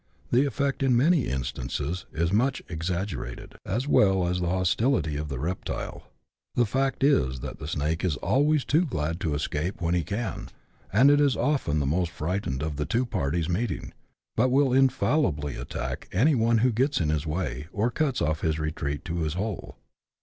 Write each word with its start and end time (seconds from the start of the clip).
The 0.31 0.47
effect, 0.47 0.81
in 0.81 0.97
many 0.97 1.27
instances, 1.27 2.07
is 2.11 2.33
much 2.33 2.63
ex 2.67 2.87
aggerated, 2.89 3.53
as 3.67 3.87
well 3.87 4.25
as 4.27 4.39
the 4.39 4.49
hostility 4.49 5.15
of 5.15 5.29
the 5.29 5.37
reptile. 5.37 6.09
The 6.55 6.65
fact 6.65 7.03
is, 7.03 7.41
that 7.41 7.59
the 7.59 7.67
snake 7.67 8.03
is 8.03 8.15
always 8.17 8.65
too 8.65 8.83
glad 8.83 9.19
to 9.19 9.35
escape 9.35 9.79
when 9.79 9.93
he 9.93 10.03
can, 10.03 10.49
and 10.91 11.11
is 11.11 11.37
often 11.37 11.77
the 11.79 11.85
most 11.85 12.09
frightened 12.11 12.63
of 12.63 12.77
the 12.77 12.85
two 12.87 13.05
parties 13.05 13.47
meeting, 13.47 13.93
but 14.35 14.49
will 14.49 14.73
infallibly 14.73 15.55
attack 15.55 16.09
any 16.11 16.33
one 16.33 16.57
who 16.65 16.71
gets 16.71 16.99
in 16.99 17.09
his 17.09 17.27
way, 17.27 17.67
or 17.71 17.91
cuts 17.91 18.23
off* 18.23 18.41
his 18.41 18.57
re 18.57 18.71
treat 18.71 19.05
to 19.05 19.19
his 19.19 19.35
hole. 19.35 19.77